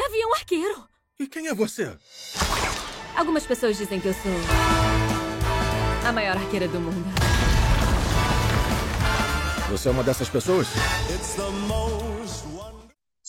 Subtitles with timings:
[0.00, 0.84] Gavião Arqueiro.
[1.18, 1.94] E quem é você?
[3.14, 4.32] Algumas pessoas dizem que eu sou
[6.08, 7.04] a maior arqueira do mundo.
[9.70, 10.68] Você é uma dessas pessoas?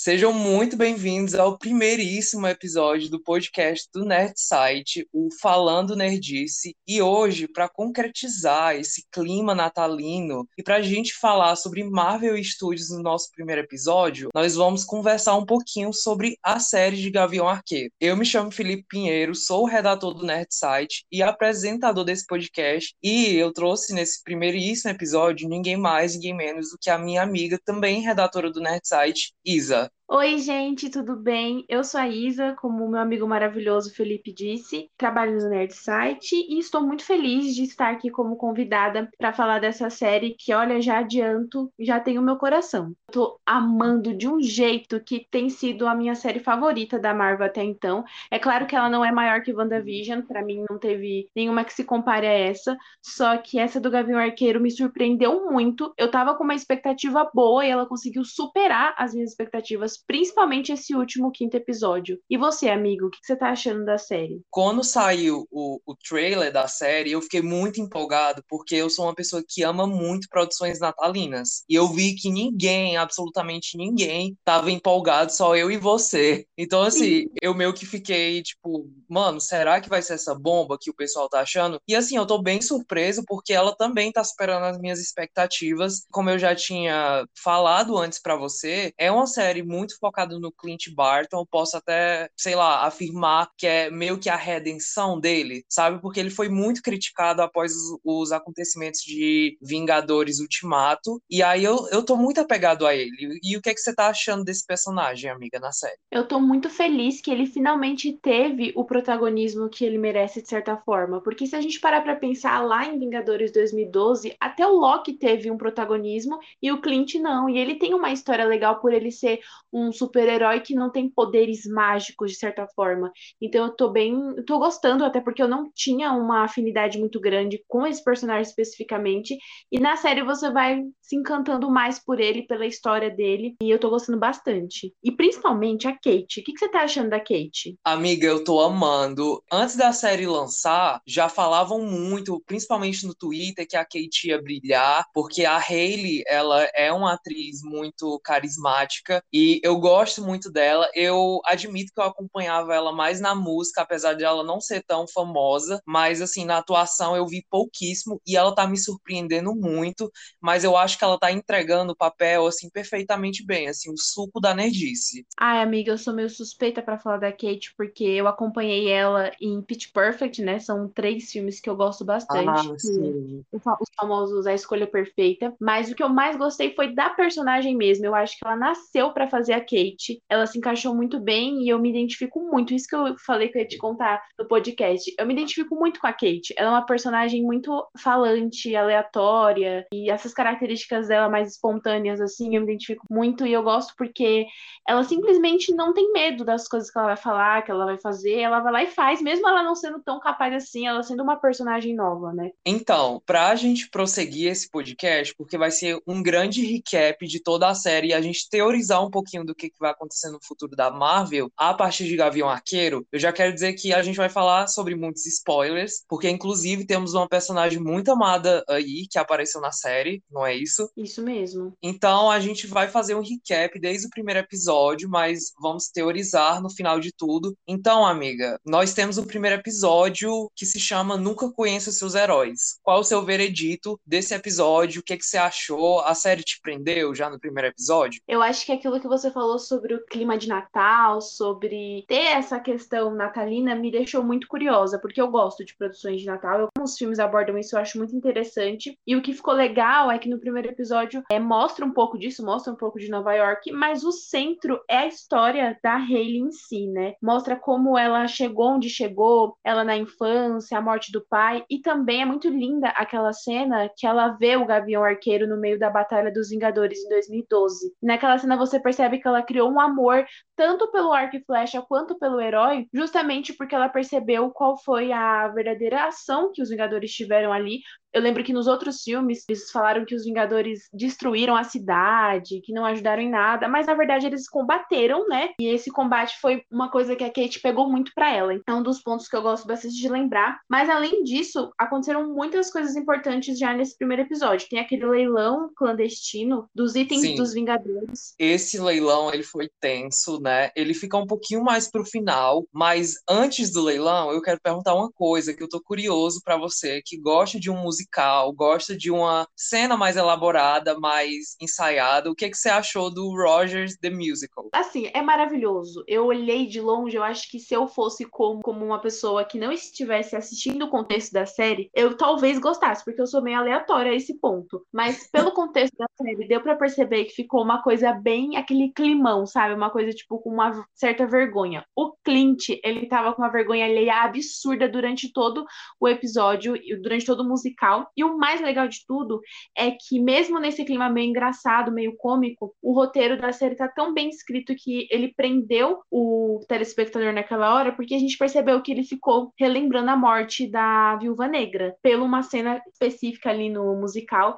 [0.04, 6.76] Sejam muito bem-vindos ao primeiríssimo episódio do podcast do Nerd Site, o Falando Nerdice.
[6.88, 12.90] E hoje, para concretizar esse clima natalino e para a gente falar sobre Marvel Studios
[12.90, 17.92] no nosso primeiro episódio, nós vamos conversar um pouquinho sobre a série de Gavião Arqueiro.
[18.02, 22.96] Eu me chamo Felipe Pinheiro, sou o redator do Nerd Site e apresentador desse podcast.
[23.04, 27.60] E eu trouxe nesse primeiríssimo episódio ninguém mais, ninguém menos do que a minha amiga,
[27.64, 29.91] também redatora do Nerd Site, Isa.
[30.14, 31.64] Oi, gente, tudo bem?
[31.70, 36.60] Eu sou a Isa, como meu amigo maravilhoso Felipe disse, trabalho no Nerd Site e
[36.60, 41.00] estou muito feliz de estar aqui como convidada para falar dessa série que, olha, já
[41.00, 42.94] adianto, já tem o meu coração.
[43.08, 47.64] Estou amando de um jeito que tem sido a minha série favorita da Marvel até
[47.64, 48.04] então.
[48.30, 51.74] É claro que ela não é maior que WandaVision, para mim não teve nenhuma que
[51.74, 55.94] se compare a essa, só que essa do Gavião Arqueiro me surpreendeu muito.
[55.98, 60.96] Eu tava com uma expectativa boa e ela conseguiu superar as minhas expectativas principalmente esse
[60.96, 62.20] último quinto episódio.
[62.30, 64.42] E você, amigo, o que você tá achando da série?
[64.50, 69.16] Quando saiu o, o trailer da série, eu fiquei muito empolgado, porque eu sou uma
[69.16, 71.64] pessoa que ama muito produções natalinas.
[71.70, 76.46] E eu vi que ninguém, absolutamente ninguém, tava empolgado, só eu e você.
[76.58, 77.26] Então, assim, Sim.
[77.42, 81.30] eu meio que fiquei, tipo, mano, será que vai ser essa bomba que o pessoal
[81.30, 81.80] tá achando?
[81.88, 86.06] E assim, eu tô bem surpreso, porque ela também tá superando as minhas expectativas.
[86.12, 90.52] Como eu já tinha falado antes para você, é uma série muito muito focado no
[90.52, 96.02] Clint Barton, posso até, sei lá, afirmar que é meio que a redenção dele, sabe?
[96.02, 101.88] Porque ele foi muito criticado após os, os acontecimentos de Vingadores Ultimato, e aí eu,
[101.92, 103.40] eu tô muito apegado a ele.
[103.44, 105.98] E o que é que você tá achando desse personagem, amiga, na série?
[106.12, 110.78] Eu tô muito feliz que ele finalmente teve o protagonismo que ele merece, de certa
[110.78, 115.14] forma, porque se a gente parar pra pensar lá em Vingadores 2012, até o Loki
[115.14, 119.12] teve um protagonismo e o Clint não, e ele tem uma história legal por ele
[119.12, 119.40] ser
[119.72, 123.12] um um super-herói que não tem poderes mágicos, de certa forma.
[123.42, 124.36] Então eu tô bem.
[124.46, 129.38] Tô gostando, até porque eu não tinha uma afinidade muito grande com esse personagem especificamente.
[129.72, 133.56] E na série você vai se encantando mais por ele, pela história dele.
[133.62, 134.94] E eu tô gostando bastante.
[135.04, 136.40] E principalmente a Kate.
[136.40, 137.78] O que, que você tá achando da Kate?
[137.84, 139.44] Amiga, eu tô amando.
[139.52, 145.06] Antes da série lançar, já falavam muito, principalmente no Twitter, que a Kate ia brilhar,
[145.14, 149.24] porque a Hayley, ela é uma atriz muito carismática.
[149.32, 150.90] E eu gosto muito dela.
[150.94, 155.08] Eu admito que eu acompanhava ela mais na música, apesar de ela não ser tão
[155.08, 160.64] famosa, mas assim, na atuação eu vi pouquíssimo e ela tá me surpreendendo muito, mas
[160.64, 164.54] eu acho que ela tá entregando o papel assim perfeitamente bem, assim, o suco da
[164.54, 165.26] nerdice.
[165.38, 169.62] Ai, amiga, eu sou meio suspeita para falar da Kate porque eu acompanhei ela em
[169.62, 170.60] Pitch Perfect, né?
[170.60, 172.48] São três filmes que eu gosto bastante.
[172.48, 173.44] Ah, sim.
[173.54, 178.06] Os famosos A Escolha Perfeita, mas o que eu mais gostei foi da personagem mesmo.
[178.06, 180.22] Eu acho que ela nasceu para fazer a Kate.
[180.30, 182.74] Ela se encaixou muito bem e eu me identifico muito.
[182.74, 185.14] Isso que eu falei que eu ia te contar no podcast.
[185.18, 186.54] Eu me identifico muito com a Kate.
[186.58, 192.62] Ela é uma personagem muito falante, aleatória, e essas características dela mais espontâneas, assim, eu
[192.62, 194.46] me identifico muito e eu gosto porque
[194.88, 198.40] ela simplesmente não tem medo das coisas que ela vai falar, que ela vai fazer.
[198.40, 201.36] Ela vai lá e faz, mesmo ela não sendo tão capaz assim, ela sendo uma
[201.36, 202.52] personagem nova, né?
[202.66, 207.76] Então, pra gente prosseguir esse podcast, porque vai ser um grande recap de toda a
[207.76, 210.76] série e a gente teorizar um pouquinho do do que, que vai acontecer no futuro
[210.76, 214.30] da Marvel, a partir de Gavião Arqueiro, eu já quero dizer que a gente vai
[214.30, 219.72] falar sobre muitos spoilers, porque inclusive temos uma personagem muito amada aí que apareceu na
[219.72, 220.90] série, não é isso?
[220.96, 221.74] Isso mesmo.
[221.84, 226.70] Então a gente vai fazer um recap desde o primeiro episódio, mas vamos teorizar no
[226.70, 227.56] final de tudo.
[227.68, 232.80] Então, amiga, nós temos o primeiro episódio que se chama Nunca Conheça Seus Heróis.
[232.82, 235.02] Qual o seu veredito desse episódio?
[235.02, 236.00] O que, que você achou?
[236.02, 238.22] A série te prendeu já no primeiro episódio?
[238.28, 242.60] Eu acho que aquilo que você falou sobre o clima de Natal, sobre ter essa
[242.60, 246.68] questão natalina, me deixou muito curiosa, porque eu gosto de produções de Natal.
[246.76, 248.98] Como os filmes abordam isso, eu acho muito interessante.
[249.06, 252.46] E o que ficou legal é que no primeiro episódio é, mostra um pouco disso,
[252.46, 256.52] mostra um pouco de Nova York, mas o centro é a história da Hayley em
[256.52, 257.16] si, né?
[257.22, 262.22] Mostra como ela chegou onde chegou, ela na infância, a morte do pai, e também
[262.22, 266.32] é muito linda aquela cena que ela vê o Gavião Arqueiro no meio da Batalha
[266.32, 267.94] dos Vingadores em 2012.
[268.02, 270.26] Naquela cena você percebe que ela criou um amor
[270.56, 275.48] tanto pelo arco e flecha quanto pelo herói, justamente porque ela percebeu qual foi a
[275.50, 277.80] verdadeira ação que os Vingadores tiveram ali,
[278.14, 282.74] eu lembro que nos outros filmes eles falaram que os Vingadores destruíram a cidade, que
[282.74, 285.50] não ajudaram em nada, mas na verdade eles combateram, né?
[285.60, 288.54] E esse combate foi uma coisa que a Kate pegou muito para ela.
[288.68, 290.60] É um dos pontos que eu gosto bastante de lembrar.
[290.70, 294.68] Mas além disso, aconteceram muitas coisas importantes já nesse primeiro episódio.
[294.70, 297.36] Tem aquele leilão clandestino dos itens Sim.
[297.36, 298.34] dos Vingadores.
[298.38, 300.70] Esse leilão ele foi tenso, né?
[300.76, 305.12] Ele fica um pouquinho mais pro final, mas antes do leilão, eu quero perguntar uma
[305.12, 309.12] coisa que eu tô curioso para você que gosta de um musical musical, gosta de
[309.12, 312.30] uma cena mais elaborada, mais ensaiada.
[312.30, 314.70] O que, que você achou do Rogers The Musical?
[314.74, 316.04] Assim, é maravilhoso.
[316.08, 319.60] Eu olhei de longe, eu acho que se eu fosse como, como uma pessoa que
[319.60, 324.12] não estivesse assistindo o contexto da série, eu talvez gostasse, porque eu sou meio aleatória
[324.12, 324.86] a esse ponto.
[324.92, 329.46] Mas pelo contexto da série, deu para perceber que ficou uma coisa bem aquele climão,
[329.46, 329.76] sabe?
[329.76, 331.86] Uma coisa tipo com uma certa vergonha.
[331.96, 335.66] O Clint, ele tava com uma vergonha alheia absurda durante todo
[336.00, 338.12] o episódio, durante todo o musical legal.
[338.16, 339.42] E o mais legal de tudo
[339.76, 344.14] é que, mesmo nesse clima meio engraçado, meio cômico, o roteiro da série tá tão
[344.14, 349.04] bem escrito que ele prendeu o telespectador naquela hora, porque a gente percebeu que ele
[349.04, 354.56] ficou relembrando a morte da Viúva Negra, pela uma cena específica ali no musical.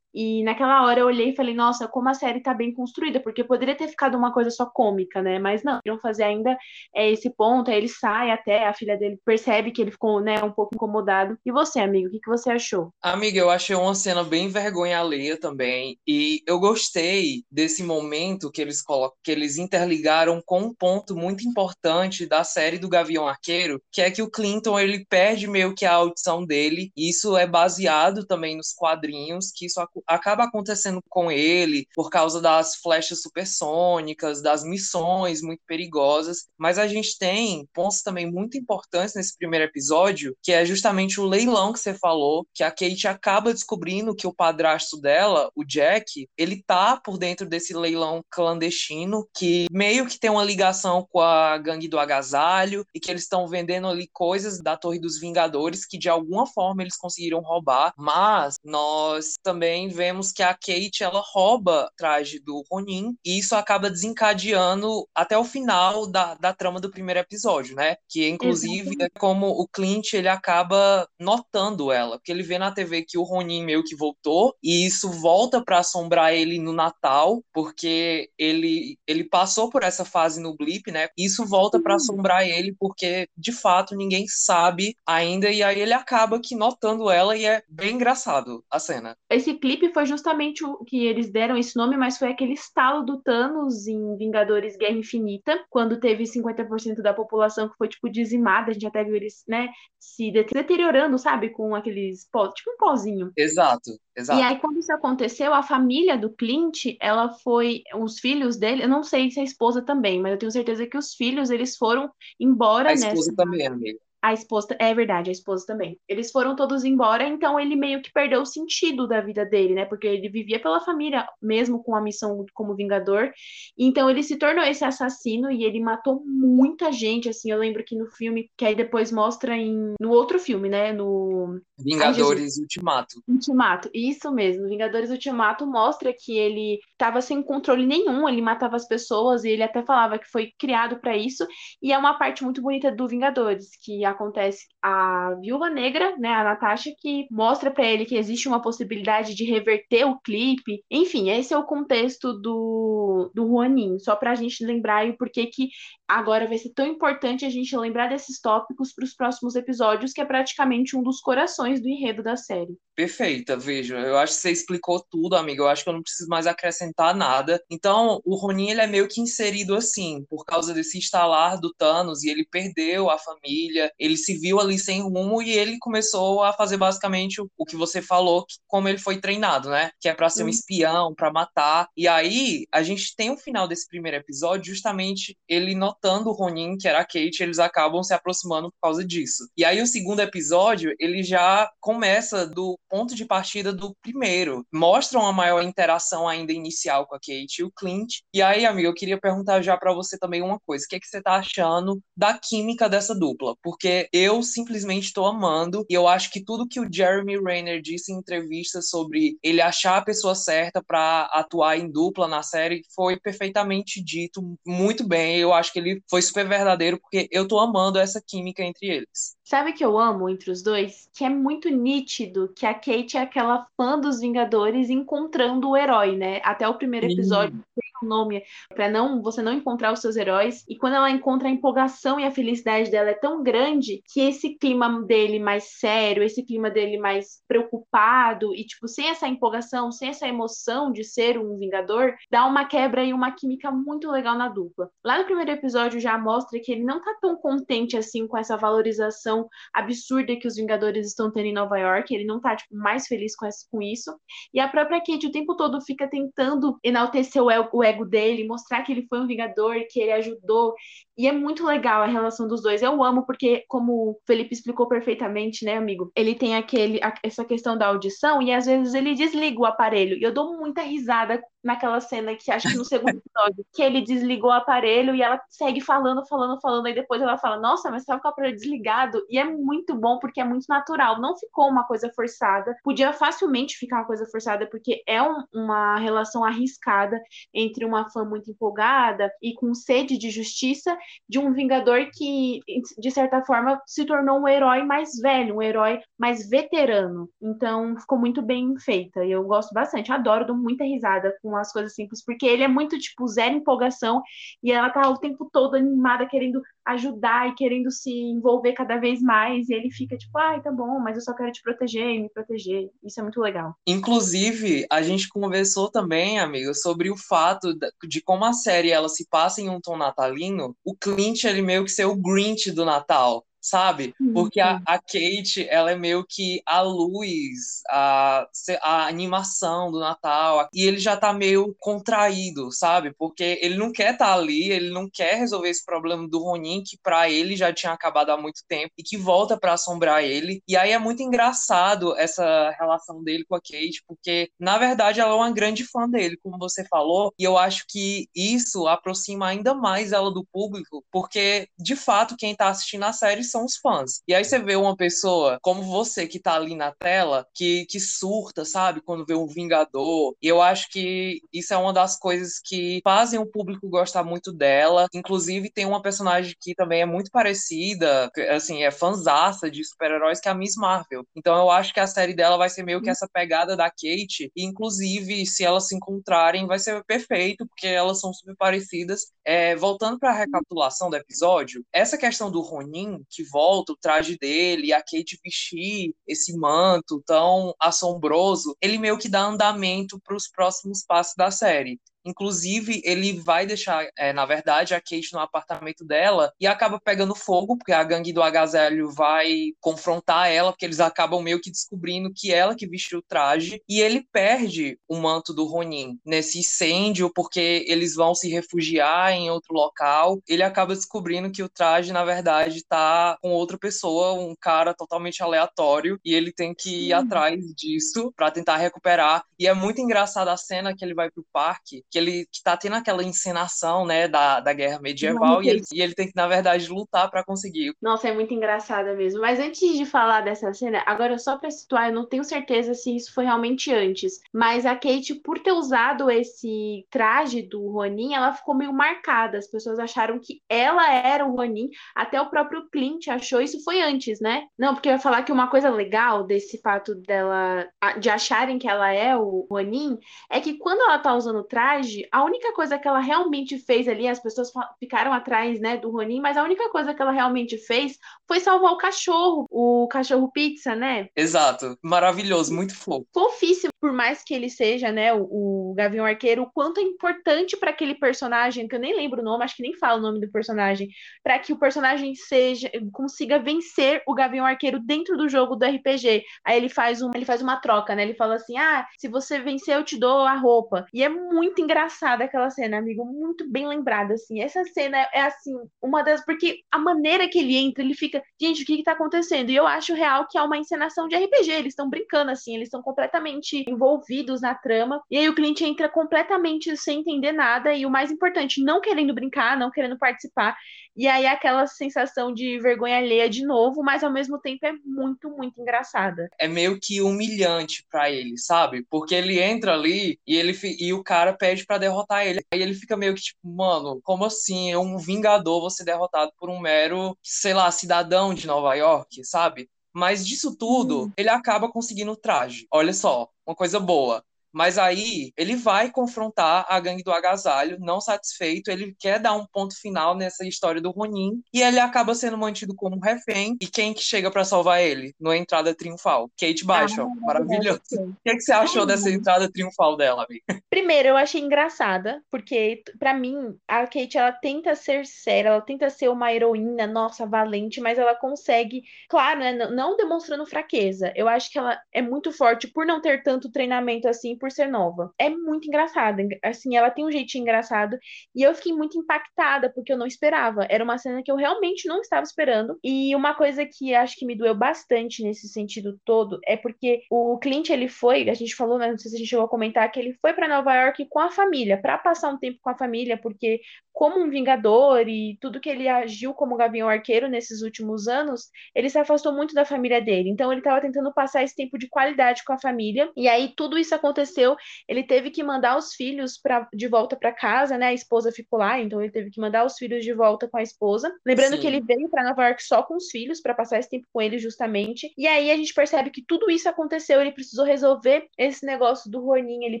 [0.14, 3.44] E naquela hora eu olhei e falei, nossa, como a série tá bem construída, porque
[3.44, 5.38] poderia ter ficado uma coisa só cômica, né?
[5.38, 6.56] Mas não, iam fazer ainda
[6.94, 10.42] é, esse ponto, aí ele sai até, a filha dele percebe que ele ficou, né,
[10.42, 11.36] um pouco incomodado.
[11.44, 12.92] E você, amigo, o que, que você achou?
[13.02, 15.98] Amiga, eu achei uma cena bem vergonha alheia também.
[16.06, 21.46] E eu gostei desse momento que eles colocam, que eles interligaram com um ponto muito
[21.46, 25.84] importante da série do Gavião Arqueiro, que é que o Clinton ele perde meio que
[25.84, 26.90] a audição dele.
[26.96, 32.40] E isso é baseado também nos quadrinhos, que isso acaba acontecendo com ele por causa
[32.40, 36.46] das flechas supersônicas, das missões muito perigosas.
[36.58, 41.24] Mas a gente tem pontos também muito importantes nesse primeiro episódio, que é justamente o
[41.24, 46.28] leilão que você falou, que a Kate acaba descobrindo que o padrasto dela, o Jack,
[46.36, 51.56] ele tá por dentro desse leilão clandestino, que meio que tem uma ligação com a
[51.58, 55.98] gangue do agasalho e que eles estão vendendo ali coisas da Torre dos Vingadores que
[55.98, 61.90] de alguma forma eles conseguiram roubar, mas nós também vemos que a Kate ela rouba
[61.96, 67.20] traje do Ronin e isso acaba desencadeando até o final da, da trama do primeiro
[67.20, 67.96] episódio, né?
[68.08, 73.04] Que inclusive é como o Clint ele acaba notando ela, porque ele vê na TV
[73.06, 78.30] que o Ronin meio que voltou e isso volta para assombrar ele no Natal, porque
[78.38, 81.08] ele ele passou por essa fase no blip, né?
[81.16, 86.40] Isso volta para assombrar ele porque de fato ninguém sabe ainda e aí ele acaba
[86.40, 89.16] que notando ela e é bem engraçado a cena.
[89.30, 93.02] Esse clipe clipe foi justamente o que eles deram esse nome, mas foi aquele estalo
[93.02, 98.70] do Thanos em Vingadores Guerra Infinita, quando teve 50% da população que foi, tipo, dizimada.
[98.70, 99.68] A gente até viu eles, né,
[99.98, 101.50] se deteriorando, sabe?
[101.50, 103.32] Com aqueles pó, tipo um pozinho.
[103.36, 104.38] Exato, exato.
[104.38, 107.82] E aí, quando isso aconteceu, a família do Clint, ela foi.
[107.96, 110.98] Os filhos dele, eu não sei se a esposa também, mas eu tenho certeza que
[110.98, 113.36] os filhos, eles foram embora a esposa nessa.
[113.36, 113.98] também, amiga.
[114.22, 115.98] A esposa, é verdade, a esposa também.
[116.08, 119.84] Eles foram todos embora, então ele meio que perdeu o sentido da vida dele, né?
[119.86, 123.32] Porque ele vivia pela família, mesmo com a missão como vingador.
[123.78, 127.50] Então ele se tornou esse assassino e ele matou muita gente, assim.
[127.50, 131.60] Eu lembro que no filme, que aí depois mostra em no outro filme, né, no
[131.78, 133.22] Vingadores Ai, Ultimato.
[133.26, 134.68] Ultimato, isso mesmo.
[134.68, 139.62] Vingadores Ultimato mostra que ele estava sem controle nenhum, ele matava as pessoas e ele
[139.62, 141.46] até falava que foi criado para isso.
[141.82, 146.44] E é uma parte muito bonita do Vingadores, que acontece a Viúva Negra, né, a
[146.44, 150.82] Natasha, que mostra para ele que existe uma possibilidade de reverter o clipe.
[150.90, 155.30] Enfim, esse é o contexto do, do Juanin, só para a gente lembrar e por
[155.30, 155.68] que que
[156.10, 160.20] agora vai ser tão importante a gente lembrar desses tópicos para os próximos episódios, que
[160.20, 162.76] é praticamente um dos corações do enredo da série.
[162.96, 163.96] Perfeita, veja.
[163.96, 165.62] Eu acho que você explicou tudo, amiga.
[165.62, 167.62] Eu acho que eu não preciso mais acrescentar nada.
[167.70, 172.24] Então, o Ronin ele é meio que inserido assim, por causa desse instalar do Thanos,
[172.24, 176.52] e ele perdeu a família, ele se viu ali sem rumo e ele começou a
[176.52, 179.92] fazer basicamente o, que você falou, como ele foi treinado, né?
[180.00, 181.86] Que é para ser um espião, para matar.
[181.96, 186.76] E aí, a gente tem o final desse primeiro episódio, justamente ele notando o Ronin,
[186.76, 189.48] que era a Kate, eles acabam se aproximando por causa disso.
[189.56, 194.64] E aí, o segundo episódio, ele já começa do ponto de partida do primeiro.
[194.72, 198.20] Mostram a maior interação ainda inicial com a Kate e o Clint.
[198.34, 200.84] E aí, amigo, eu queria perguntar já para você também uma coisa.
[200.84, 203.54] O que, é que você tá achando da química dessa dupla?
[203.62, 208.12] Porque eu simplesmente estou amando e eu acho que tudo que o Jeremy Renner disse
[208.12, 213.18] em entrevistas sobre ele achar a pessoa certa para atuar em dupla na série foi
[213.18, 215.36] perfeitamente dito, muito bem.
[215.36, 219.36] Eu acho que ele foi super verdadeiro porque eu tô amando essa química entre eles.
[219.50, 221.10] Sabe que eu amo entre os dois?
[221.12, 226.14] Que é muito nítido que a Kate é aquela fã dos Vingadores encontrando o herói,
[226.16, 226.40] né?
[226.44, 230.64] Até o primeiro episódio tem um nome para não você não encontrar os seus heróis.
[230.68, 234.54] E quando ela encontra a empolgação e a felicidade dela é tão grande que esse
[234.54, 240.10] clima dele mais sério, esse clima dele mais preocupado e tipo sem essa empolgação, sem
[240.10, 244.48] essa emoção de ser um Vingador, dá uma quebra e uma química muito legal na
[244.48, 244.88] dupla.
[245.04, 248.56] Lá no primeiro episódio já mostra que ele não tá tão contente assim com essa
[248.56, 249.39] valorização
[249.72, 252.14] absurda que os Vingadores estão tendo em Nova York.
[252.14, 254.14] Ele não tá, tipo, mais feliz com, essa, com isso.
[254.52, 258.46] E a própria Kate o tempo todo fica tentando enaltecer o ego, o ego dele,
[258.46, 260.74] mostrar que ele foi um Vingador, que ele ajudou.
[261.20, 262.80] E é muito legal a relação dos dois.
[262.80, 266.10] Eu amo, porque, como o Felipe explicou perfeitamente, né, amigo?
[266.16, 270.16] Ele tem aquele, essa questão da audição e às vezes ele desliga o aparelho.
[270.16, 274.00] E eu dou muita risada naquela cena que acho que no segundo episódio, que ele
[274.00, 278.00] desligou o aparelho e ela segue falando, falando, falando, aí depois ela fala, nossa, mas
[278.00, 279.22] estava com o aparelho desligado.
[279.28, 282.74] E é muito bom porque é muito natural, não ficou uma coisa forçada.
[282.82, 287.20] Podia facilmente ficar uma coisa forçada, porque é um, uma relação arriscada
[287.52, 290.96] entre uma fã muito empolgada e com sede de justiça
[291.28, 292.60] de um Vingador que,
[292.98, 297.28] de certa forma, se tornou um herói mais velho, um herói mais veterano.
[297.40, 299.24] Então, ficou muito bem feita.
[299.24, 302.68] E eu gosto bastante, adoro, dou muita risada com as coisas simples, porque ele é
[302.68, 304.22] muito, tipo, zero empolgação
[304.62, 309.20] e ela tá o tempo todo animada, querendo ajudar e querendo se envolver cada vez
[309.20, 309.68] mais.
[309.68, 312.30] E ele fica tipo, ai, tá bom, mas eu só quero te proteger e me
[312.30, 312.90] proteger.
[313.02, 313.74] Isso é muito legal.
[313.86, 317.74] Inclusive, a gente conversou também, amigo, sobre o fato
[318.06, 320.76] de como a série ela se passa em um tom natalino.
[320.84, 324.14] O Clint, ele meio que ser o Grinch do Natal sabe?
[324.32, 328.46] Porque a, a, Kate, ela é meio que a luz, a,
[328.82, 333.12] a animação do Natal, e ele já tá meio contraído, sabe?
[333.18, 336.82] Porque ele não quer estar tá ali, ele não quer resolver esse problema do Ronin,
[336.82, 340.62] que para ele já tinha acabado há muito tempo, e que volta para assombrar ele.
[340.66, 345.32] E aí é muito engraçado essa relação dele com a Kate, porque na verdade ela
[345.32, 349.74] é uma grande fã dele, como você falou, e eu acho que isso aproxima ainda
[349.74, 354.22] mais ela do público, porque de fato quem tá assistindo a série são os fãs.
[354.26, 358.00] E aí você vê uma pessoa como você que tá ali na tela, que, que
[358.00, 359.00] surta, sabe?
[359.00, 360.34] Quando vê um Vingador.
[360.40, 364.52] E eu acho que isso é uma das coisas que fazem o público gostar muito
[364.52, 365.06] dela.
[365.12, 370.48] Inclusive, tem uma personagem que também é muito parecida, assim, é fanzaça de super-heróis, que
[370.48, 371.24] é a Miss Marvel.
[371.36, 374.50] Então eu acho que a série dela vai ser meio que essa pegada da Kate.
[374.54, 379.32] E, inclusive, se elas se encontrarem, vai ser perfeito, porque elas são super parecidas.
[379.44, 384.36] É, voltando para a recapitulação do episódio, essa questão do Ronin, que volta, o traje
[384.38, 390.48] dele, a Kate vestir esse manto tão assombroso, ele meio que dá andamento para os
[390.48, 392.00] próximos passos da série.
[392.24, 397.34] Inclusive, ele vai deixar, é, na verdade, a Kate no apartamento dela e acaba pegando
[397.34, 402.32] fogo, porque a gangue do agasalho vai confrontar ela, porque eles acabam meio que descobrindo
[402.34, 403.82] que ela que vestiu o traje.
[403.88, 409.50] E ele perde o manto do Ronin nesse incêndio, porque eles vão se refugiar em
[409.50, 410.40] outro local.
[410.48, 415.42] Ele acaba descobrindo que o traje, na verdade, tá com outra pessoa, um cara totalmente
[415.42, 419.44] aleatório, e ele tem que ir atrás disso para tentar recuperar.
[419.58, 422.76] E é muito engraçada a cena que ele vai pro parque que ele que tá
[422.76, 426.46] tendo aquela encenação, né, da, da guerra medieval e ele, e ele tem que, na
[426.46, 427.94] verdade, lutar para conseguir.
[428.00, 429.40] Nossa, é muito engraçada mesmo.
[429.40, 433.14] Mas antes de falar dessa cena, agora só para situar, eu não tenho certeza se
[433.14, 438.52] isso foi realmente antes, mas a Kate, por ter usado esse traje do Ronin, ela
[438.52, 439.58] ficou meio marcada.
[439.58, 444.02] As pessoas acharam que ela era o Ronin, até o próprio Clint achou isso foi
[444.02, 444.66] antes, né?
[444.78, 447.88] Não, porque eu ia falar que uma coisa legal desse fato dela
[448.18, 450.18] de acharem que ela é o Ronin
[450.50, 451.99] é que quando ela tá usando o traje
[452.32, 456.40] a única coisa que ela realmente fez ali, as pessoas ficaram atrás, né, do Ronin,
[456.40, 460.94] mas a única coisa que ela realmente fez foi salvar o cachorro, o cachorro pizza,
[460.94, 461.28] né?
[461.36, 461.96] Exato.
[462.02, 463.26] Maravilhoso, muito fofo.
[463.32, 467.76] Fofíssimo, por mais que ele seja, né, o, o Gavião Arqueiro, o quanto é importante
[467.76, 470.40] para aquele personagem, que eu nem lembro o nome, acho que nem falo o nome
[470.40, 471.08] do personagem,
[471.42, 476.44] para que o personagem seja consiga vencer o Gavião Arqueiro dentro do jogo do RPG.
[476.64, 478.22] Aí ele faz um, ele faz uma troca, né?
[478.22, 481.06] Ele fala assim: "Ah, se você vencer eu te dou a roupa".
[481.12, 484.60] E é muito engraçada aquela cena, amigo, muito bem lembrada, assim.
[484.60, 486.44] Essa cena é, assim, uma das.
[486.44, 489.70] Porque a maneira que ele entra, ele fica, gente, o que que tá acontecendo?
[489.70, 491.70] E eu acho acho real que é uma encenação de RPG.
[491.70, 495.22] Eles estão brincando, assim, eles estão completamente envolvidos na trama.
[495.30, 497.92] E aí o cliente entra completamente sem entender nada.
[497.92, 500.76] E o mais importante, não querendo brincar, não querendo participar.
[501.16, 505.50] E aí aquela sensação de vergonha alheia de novo, mas ao mesmo tempo é muito,
[505.50, 506.48] muito engraçada.
[506.58, 509.04] É meio que humilhante para ele, sabe?
[509.10, 512.60] Porque ele entra ali e ele e o cara pede para derrotar ele.
[512.72, 514.90] Aí ele fica meio que tipo, mano, como assim?
[514.92, 519.90] É um vingador você derrotado por um mero, sei lá, cidadão de Nova York, sabe?
[520.12, 521.32] Mas disso tudo, hum.
[521.36, 522.86] ele acaba conseguindo o traje.
[522.90, 524.44] Olha só, uma coisa boa.
[524.72, 529.66] Mas aí ele vai confrontar a gangue do agasalho, não satisfeito, ele quer dar um
[529.66, 533.76] ponto final nessa história do Ronin e ele acaba sendo mantido como refém.
[533.80, 535.34] E quem que chega para salvar ele?
[535.40, 538.00] Na entrada triunfal, Kate Bishop, ah, maravilhoso.
[538.12, 540.82] O que, é que você achou dessa entrada triunfal dela, amiga?
[540.88, 546.10] Primeiro, eu achei engraçada, porque para mim a Kate ela tenta ser séria, ela tenta
[546.10, 551.32] ser uma heroína, nossa, valente, mas ela consegue, claro, né, não demonstrando fraqueza.
[551.34, 554.86] Eu acho que ela é muito forte por não ter tanto treinamento assim por ser
[554.86, 555.32] nova.
[555.38, 556.42] É muito engraçada.
[556.62, 558.18] Assim, ela tem um jeitinho engraçado.
[558.54, 560.86] E eu fiquei muito impactada, porque eu não esperava.
[560.88, 562.98] Era uma cena que eu realmente não estava esperando.
[563.02, 567.58] E uma coisa que acho que me doeu bastante nesse sentido todo é porque o
[567.58, 570.10] Clint, ele foi, a gente falou, né, não sei se a gente chegou a comentar,
[570.12, 572.96] que ele foi para Nova York com a família, para passar um tempo com a
[572.98, 573.80] família, porque
[574.20, 579.08] como um vingador e tudo que ele agiu como Gavião Arqueiro nesses últimos anos, ele
[579.08, 580.50] se afastou muito da família dele.
[580.50, 583.30] Então ele estava tentando passar esse tempo de qualidade com a família.
[583.34, 584.76] E aí tudo isso aconteceu.
[585.08, 588.08] Ele teve que mandar os filhos pra, de volta para casa, né?
[588.08, 590.82] A esposa ficou lá, então ele teve que mandar os filhos de volta com a
[590.82, 591.34] esposa.
[591.46, 591.80] Lembrando Sim.
[591.80, 594.42] que ele veio para Nova York só com os filhos para passar esse tempo com
[594.42, 595.32] eles justamente.
[595.38, 597.40] E aí a gente percebe que tudo isso aconteceu.
[597.40, 599.82] Ele precisou resolver esse negócio do Ronin.
[599.86, 600.00] Ele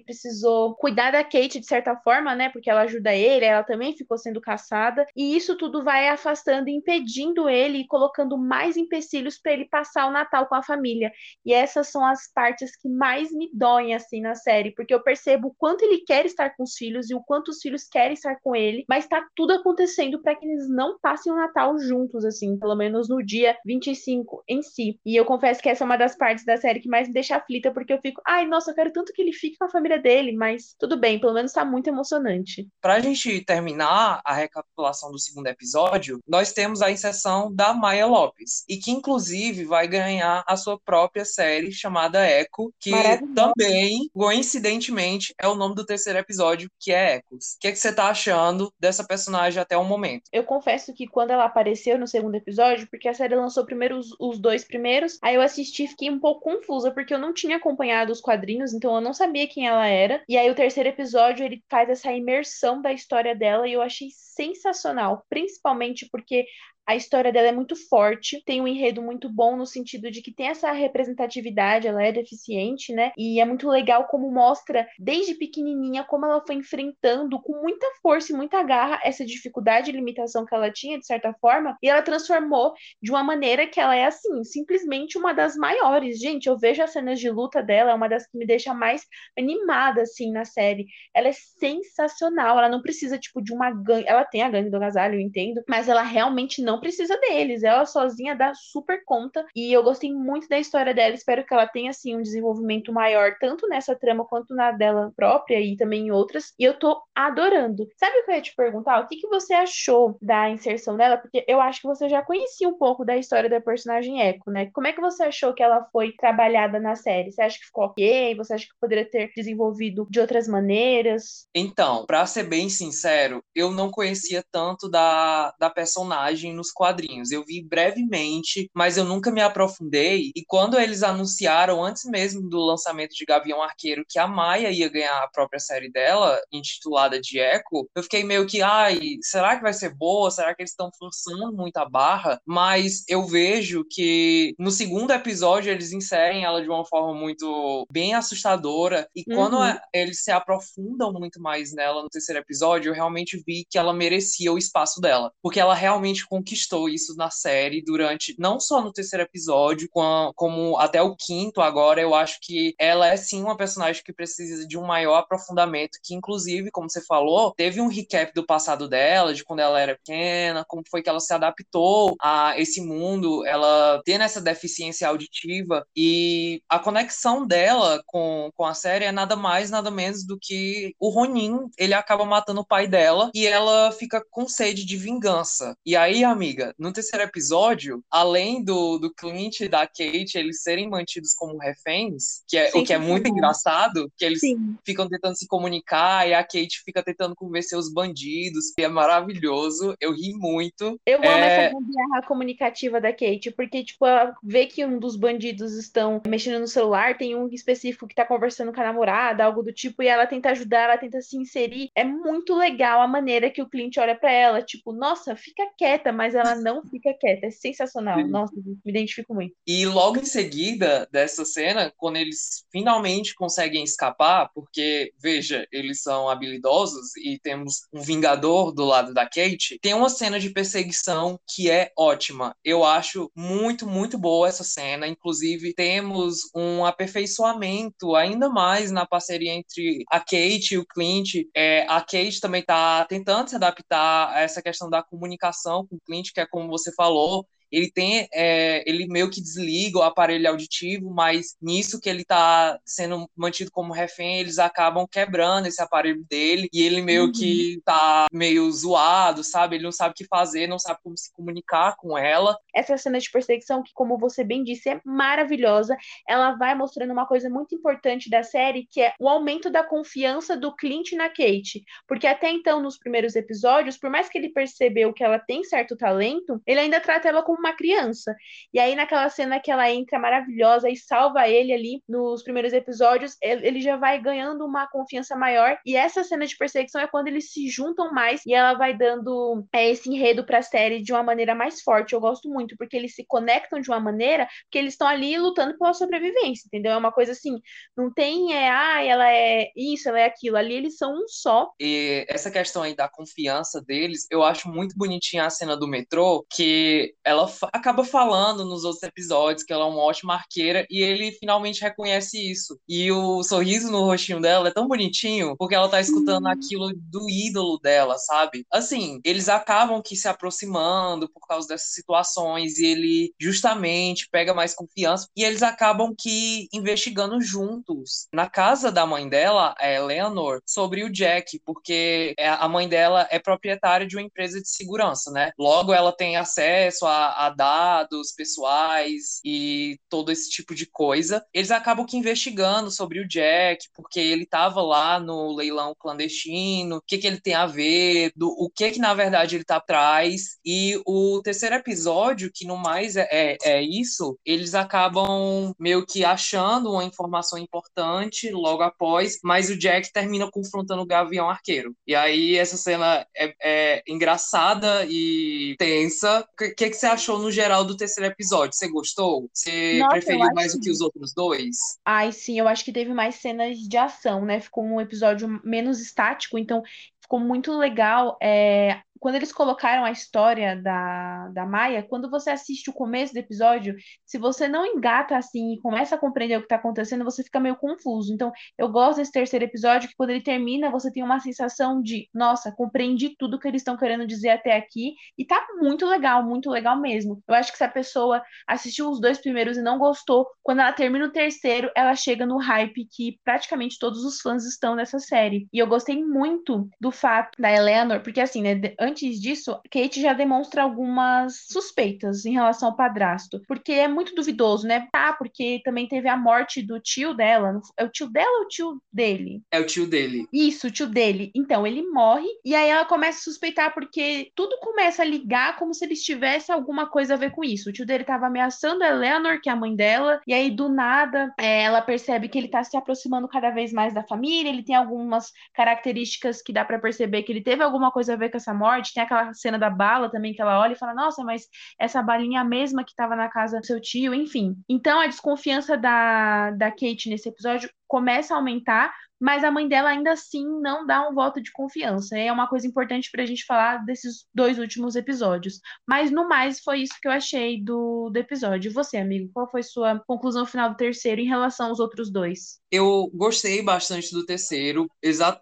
[0.00, 2.50] precisou cuidar da Kate de certa forma, né?
[2.50, 3.46] Porque ela ajuda ele.
[3.46, 8.36] Ela também ficou ficou sendo caçada, e isso tudo vai afastando, impedindo ele e colocando
[8.36, 11.12] mais empecilhos para ele passar o Natal com a família.
[11.44, 15.48] E essas são as partes que mais me doem assim na série, porque eu percebo
[15.48, 18.36] o quanto ele quer estar com os filhos e o quanto os filhos querem estar
[18.42, 22.58] com ele, mas tá tudo acontecendo para que eles não passem o Natal juntos assim,
[22.58, 24.98] pelo menos no dia 25 em si.
[25.06, 27.36] E eu confesso que essa é uma das partes da série que mais me deixa
[27.36, 29.98] aflita, porque eu fico, ai, nossa, eu quero tanto que ele fique com a família
[29.98, 32.66] dele, mas tudo bem, pelo menos tá muito emocionante.
[32.80, 38.64] Pra gente terminar a recapitulação do segundo episódio, nós temos a inserção da Maya Lopes,
[38.68, 42.92] e que inclusive vai ganhar a sua própria série chamada Echo, que
[43.34, 47.54] também, coincidentemente, é o nome do terceiro episódio, que é Echos.
[47.54, 50.24] O que, é que você tá achando dessa personagem até o momento?
[50.32, 54.14] Eu confesso que quando ela apareceu no segundo episódio, porque a série lançou primeiro os,
[54.18, 57.56] os dois primeiros, aí eu assisti e fiquei um pouco confusa, porque eu não tinha
[57.56, 60.22] acompanhado os quadrinhos, então eu não sabia quem ela era.
[60.28, 64.08] E aí o terceiro episódio, ele faz essa imersão da história dela, e eu achei
[64.12, 66.46] sensacional, principalmente porque
[66.90, 70.34] a história dela é muito forte, tem um enredo muito bom no sentido de que
[70.34, 73.12] tem essa representatividade, ela é deficiente, né?
[73.16, 78.32] E é muito legal como mostra desde pequenininha como ela foi enfrentando com muita força
[78.32, 82.02] e muita garra essa dificuldade e limitação que ela tinha de certa forma, e ela
[82.02, 86.18] transformou de uma maneira que ela é assim, simplesmente uma das maiores.
[86.18, 89.06] Gente, eu vejo as cenas de luta dela, é uma das que me deixa mais
[89.38, 90.86] animada assim na série.
[91.14, 94.76] Ela é sensacional, ela não precisa tipo de uma gangue, ela tem a gangue do
[94.76, 97.62] agasalho, eu entendo, mas ela realmente não precisa deles.
[97.62, 99.44] Ela sozinha dá super conta.
[99.54, 101.14] E eu gostei muito da história dela.
[101.14, 105.60] Espero que ela tenha, assim, um desenvolvimento maior, tanto nessa trama quanto na dela própria
[105.60, 106.52] e também em outras.
[106.58, 107.86] E eu tô adorando.
[107.96, 109.00] Sabe o que eu ia te perguntar?
[109.00, 111.18] O que, que você achou da inserção dela?
[111.18, 114.70] Porque eu acho que você já conhecia um pouco da história da personagem Echo, né?
[114.72, 117.30] Como é que você achou que ela foi trabalhada na série?
[117.30, 118.34] Você acha que ficou ok?
[118.36, 121.46] Você acha que poderia ter desenvolvido de outras maneiras?
[121.54, 127.30] Então, pra ser bem sincero, eu não conhecia tanto da, da personagem nos quadrinhos.
[127.30, 130.30] Eu vi brevemente, mas eu nunca me aprofundei.
[130.34, 134.88] E quando eles anunciaram, antes mesmo do lançamento de Gavião Arqueiro, que a Maia ia
[134.88, 139.62] ganhar a própria série dela, intitulada de Echo, eu fiquei meio que, ai, será que
[139.62, 140.30] vai ser boa?
[140.30, 142.40] Será que eles estão forçando muito a barra?
[142.46, 148.14] Mas eu vejo que no segundo episódio eles inserem ela de uma forma muito bem
[148.14, 149.08] assustadora.
[149.14, 149.36] E uhum.
[149.36, 153.92] quando eles se aprofundam muito mais nela no terceiro episódio, eu realmente vi que ela
[153.92, 155.32] merecia o espaço dela.
[155.42, 160.76] Porque ela realmente conquistou conquistou isso na série durante, não só no terceiro episódio, como
[160.78, 164.76] até o quinto agora, eu acho que ela é sim uma personagem que precisa de
[164.76, 169.44] um maior aprofundamento, que inclusive, como você falou, teve um recap do passado dela, de
[169.44, 174.24] quando ela era pequena, como foi que ela se adaptou a esse mundo, ela tendo
[174.24, 179.90] essa deficiência auditiva e a conexão dela com, com a série é nada mais, nada
[179.90, 184.48] menos do que o Ronin, ele acaba matando o pai dela e ela fica com
[184.48, 185.76] sede de vingança.
[185.84, 190.62] E aí, a amiga, no terceiro episódio, além do, do Clint e da Kate eles
[190.62, 194.74] serem mantidos como reféns, que é, o que é muito engraçado, que eles Sim.
[194.82, 199.94] ficam tentando se comunicar e a Kate fica tentando convencer os bandidos, que é maravilhoso.
[200.00, 200.98] Eu ri muito.
[201.04, 201.66] Eu amo é...
[201.66, 206.60] essa guerra comunicativa da Kate, porque, tipo, ela vê que um dos bandidos estão mexendo
[206.60, 210.06] no celular, tem um específico que tá conversando com a namorada, algo do tipo, e
[210.06, 211.90] ela tenta ajudar, ela tenta se inserir.
[211.94, 216.10] É muito legal a maneira que o Clint olha para ela, tipo, nossa, fica quieta,
[216.10, 217.46] mas ela não fica quieta.
[217.46, 218.26] É sensacional.
[218.26, 219.54] Nossa, me identifico muito.
[219.66, 226.28] E logo em seguida dessa cena, quando eles finalmente conseguem escapar, porque, veja, eles são
[226.28, 231.70] habilidosos e temos um vingador do lado da Kate, tem uma cena de perseguição que
[231.70, 232.54] é ótima.
[232.64, 235.06] Eu acho muito, muito boa essa cena.
[235.06, 241.34] Inclusive, temos um aperfeiçoamento ainda mais na parceria entre a Kate e o Clint.
[241.54, 246.00] É, a Kate também está tentando se adaptar a essa questão da comunicação com o
[246.06, 250.48] Clint, que é como você falou, ele tem, é, ele meio que desliga o aparelho
[250.48, 256.24] auditivo, mas nisso que ele está sendo mantido como refém, eles acabam quebrando esse aparelho
[256.28, 257.32] dele e ele meio uhum.
[257.32, 259.76] que tá meio zoado, sabe?
[259.76, 262.56] Ele não sabe o que fazer, não sabe como se comunicar com ela.
[262.74, 265.96] Essa cena de perseguição, que como você bem disse, é maravilhosa,
[266.28, 270.56] ela vai mostrando uma coisa muito importante da série, que é o aumento da confiança
[270.56, 271.84] do Clint na Kate.
[272.06, 275.96] Porque até então, nos primeiros episódios, por mais que ele percebeu que ela tem certo
[275.96, 278.34] talento, ele ainda trata ela como uma criança.
[278.72, 283.36] E aí, naquela cena que ela entra maravilhosa e salva ele ali nos primeiros episódios,
[283.40, 285.78] ele já vai ganhando uma confiança maior.
[285.86, 289.64] E essa cena de perseguição é quando eles se juntam mais e ela vai dando
[289.72, 292.12] é, esse enredo pra série de uma maneira mais forte.
[292.12, 295.76] Eu gosto muito, porque eles se conectam de uma maneira que eles estão ali lutando
[295.78, 296.92] pela sobrevivência, entendeu?
[296.92, 297.60] É uma coisa assim,
[297.96, 300.56] não tem, é, ah, ela é isso, ela é aquilo.
[300.56, 301.70] Ali eles são um só.
[301.80, 306.44] E essa questão aí da confiança deles, eu acho muito bonitinha a cena do metrô,
[306.50, 311.32] que ela acaba falando nos outros episódios que ela é uma ótima arqueira e ele
[311.32, 312.78] finalmente reconhece isso.
[312.88, 316.50] E o sorriso no rostinho dela é tão bonitinho porque ela tá escutando uhum.
[316.50, 318.64] aquilo do ídolo dela, sabe?
[318.70, 324.74] Assim, eles acabam que se aproximando por causa dessas situações e ele justamente pega mais
[324.74, 331.04] confiança e eles acabam que investigando juntos na casa da mãe dela, a Eleanor, sobre
[331.04, 335.52] o Jack, porque é, a mãe dela é proprietária de uma empresa de segurança, né?
[335.58, 341.42] Logo ela tem acesso a, a dados pessoais e todo esse tipo de coisa.
[341.54, 347.02] Eles acabam que investigando sobre o Jack, porque ele estava lá no leilão clandestino, o
[347.02, 350.58] que, que ele tem a ver, do, o que que na verdade ele tá atrás.
[350.64, 356.24] E o terceiro episódio, que no mais é, é, é isso, eles acabam meio que
[356.24, 361.94] achando uma informação importante logo após, mas o Jack termina confrontando o Gavião Arqueiro.
[362.06, 366.40] E aí essa cena é, é engraçada e tensa.
[366.40, 368.74] O que, que, que você achou no geral do terceiro episódio?
[368.74, 369.48] Você gostou?
[369.52, 371.76] Você Nossa, preferiu mais do que os outros dois?
[372.04, 374.60] Ai, sim, eu acho que teve mais cenas de ação, né?
[374.60, 376.82] Ficou um episódio menos estático, então
[377.20, 382.88] ficou muito legal é, quando eles colocaram a história da, da Maia, quando você assiste
[382.88, 386.64] o começo do episódio, se você não engata assim e começa a compreender o que
[386.64, 388.32] está acontecendo, você fica meio confuso.
[388.32, 392.28] Então, eu gosto desse terceiro episódio, que quando ele termina, você tem uma sensação de,
[392.34, 396.70] nossa, compreendi tudo que eles estão querendo dizer até aqui, e tá muito legal, muito
[396.70, 397.42] legal mesmo.
[397.46, 400.92] Eu acho que se a pessoa assistiu os dois primeiros e não gostou, quando ela
[400.92, 405.68] termina o terceiro, ela chega no hype que praticamente todos os fãs estão nessa série.
[405.70, 408.74] E eu gostei muito do fato da Eleanor, porque assim, né,
[409.10, 414.86] antes disso, Kate já demonstra algumas suspeitas em relação ao padrasto, porque é muito duvidoso,
[414.86, 415.08] né?
[415.12, 417.80] Ah, porque também teve a morte do tio dela.
[417.96, 419.62] É o tio dela ou o tio dele?
[419.70, 420.46] É o tio dele.
[420.52, 421.50] Isso, o tio dele.
[421.54, 425.92] Então, ele morre e aí ela começa a suspeitar porque tudo começa a ligar como
[425.92, 427.90] se eles tivessem alguma coisa a ver com isso.
[427.90, 430.88] O tio dele estava ameaçando a Eleanor, que é a mãe dela, e aí do
[430.88, 434.82] nada é, ela percebe que ele está se aproximando cada vez mais da família, ele
[434.82, 438.56] tem algumas características que dá para perceber que ele teve alguma coisa a ver com
[438.56, 439.14] essa morte morte.
[439.14, 441.66] Tem aquela cena da bala também que ela olha e fala: Nossa, mas
[441.98, 444.76] essa balinha é a mesma que estava na casa do seu tio, enfim.
[444.88, 450.10] Então a desconfiança da, da Kate nesse episódio começa a aumentar, mas a mãe dela
[450.10, 452.36] ainda assim não dá um voto de confiança.
[452.38, 455.80] É uma coisa importante para a gente falar desses dois últimos episódios.
[456.06, 458.92] Mas no mais, foi isso que eu achei do, do episódio.
[458.92, 462.80] Você, amigo, qual foi sua conclusão final do terceiro em relação aos outros dois?
[462.90, 465.08] Eu gostei bastante do terceiro,